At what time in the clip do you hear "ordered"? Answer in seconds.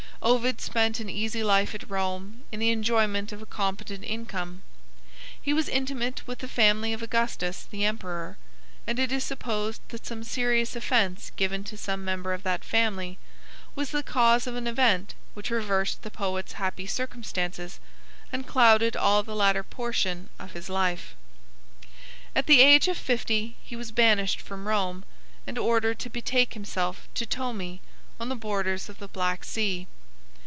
25.57-25.97